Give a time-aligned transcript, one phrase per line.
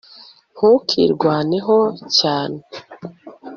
[0.55, 1.77] ntukirwaneho
[2.17, 2.59] cyane